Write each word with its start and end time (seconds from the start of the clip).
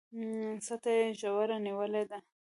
څټه 0.65 0.91
يې 0.99 1.05
ژوره 1.19 1.57
نيولې 1.65 2.03
ده 2.09 2.17